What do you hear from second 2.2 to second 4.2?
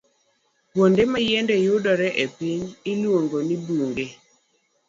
e piny, iluongogi ni bunge